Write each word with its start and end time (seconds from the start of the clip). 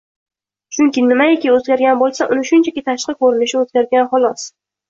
Chunki 0.77 1.03
nimaiki 1.09 1.51
o‘zgargan 1.57 2.01
bo‘lsa, 2.01 2.29
uni 2.37 2.49
shunchaki 2.53 2.85
tashqi 2.89 3.15
ko‘rinishi 3.21 3.63
o‘zgargan, 3.63 4.09
xolos. 4.17 4.53